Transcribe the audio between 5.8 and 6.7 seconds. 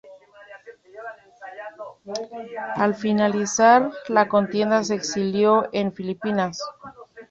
Filipinas.